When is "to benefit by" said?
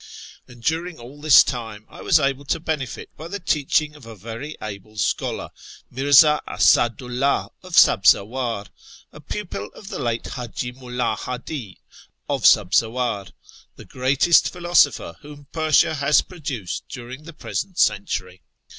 2.45-3.27